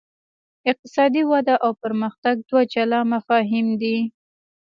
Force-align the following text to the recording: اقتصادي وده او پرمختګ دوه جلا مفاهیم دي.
اقتصادي 0.71 1.23
وده 1.31 1.55
او 1.65 1.71
پرمختګ 1.81 2.35
دوه 2.49 2.61
جلا 2.73 2.99
مفاهیم 3.13 3.67
دي. 3.81 3.97